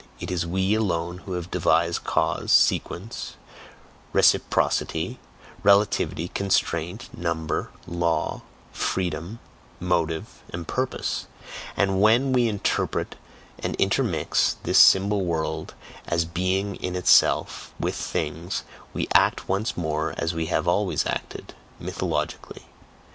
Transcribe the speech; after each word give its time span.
It 0.19 0.31
is 0.31 0.47
WE 0.47 0.73
alone 0.73 1.19
who 1.19 1.33
have 1.33 1.51
devised 1.51 2.05
cause, 2.05 2.51
sequence, 2.51 3.35
reciprocity, 4.13 5.19
relativity, 5.61 6.29
constraint, 6.29 7.15
number, 7.15 7.69
law, 7.85 8.41
freedom, 8.71 9.37
motive, 9.79 10.41
and 10.49 10.67
purpose; 10.67 11.27
and 11.77 12.01
when 12.01 12.33
we 12.33 12.47
interpret 12.47 13.15
and 13.59 13.75
intermix 13.75 14.55
this 14.63 14.79
symbol 14.79 15.23
world, 15.23 15.75
as 16.07 16.25
"being 16.25 16.77
in 16.77 16.95
itself," 16.95 17.71
with 17.79 17.93
things, 17.93 18.63
we 18.95 19.07
act 19.13 19.47
once 19.47 19.77
more 19.77 20.15
as 20.17 20.33
we 20.33 20.47
have 20.47 20.67
always 20.67 21.05
acted 21.05 21.53
MYTHOLOGICALLY. 21.79 22.63